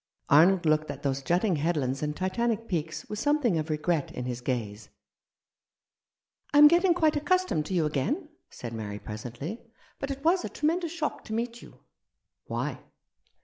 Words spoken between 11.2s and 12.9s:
to meet you." "Why?"